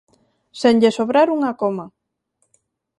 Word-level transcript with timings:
Sen 0.59 0.75
lle 0.81 0.91
sobrar 0.97 1.27
unha 1.37 1.51
coma. 1.61 1.85